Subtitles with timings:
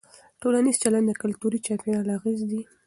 [0.41, 2.61] ټولنیز چلند د کلتوري چاپېریال اغېز دی.